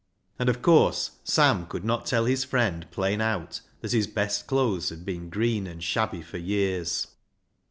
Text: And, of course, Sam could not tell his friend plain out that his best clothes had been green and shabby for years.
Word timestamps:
And, 0.39 0.49
of 0.49 0.63
course, 0.63 1.19
Sam 1.23 1.67
could 1.67 1.85
not 1.85 2.07
tell 2.07 2.25
his 2.25 2.43
friend 2.43 2.89
plain 2.89 3.21
out 3.21 3.61
that 3.81 3.91
his 3.91 4.07
best 4.07 4.47
clothes 4.47 4.89
had 4.89 5.05
been 5.05 5.29
green 5.29 5.67
and 5.67 5.83
shabby 5.83 6.23
for 6.23 6.39
years. 6.39 7.05